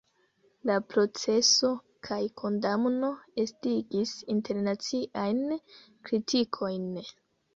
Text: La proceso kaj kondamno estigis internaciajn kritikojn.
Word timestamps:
La 0.67 0.75
proceso 0.93 1.69
kaj 2.07 2.17
kondamno 2.41 3.11
estigis 3.43 4.15
internaciajn 4.35 5.41
kritikojn. 6.09 6.91